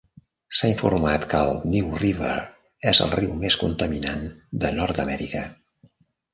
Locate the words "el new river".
1.49-2.33